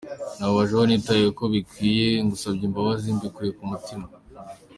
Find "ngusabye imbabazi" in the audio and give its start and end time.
2.25-3.15